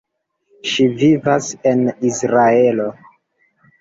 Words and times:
Ŝi 0.69 0.85
vivas 1.03 1.51
en 1.73 1.85
Izraelo. 2.13 2.89